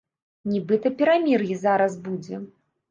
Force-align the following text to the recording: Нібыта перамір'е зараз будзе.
Нібыта 0.53 0.93
перамір'е 1.03 1.61
зараз 1.69 1.93
будзе. 2.11 2.45